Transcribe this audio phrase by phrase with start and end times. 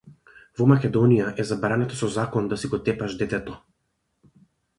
[0.61, 3.61] Во Македонија е забрането со закон да си го тепаш детето.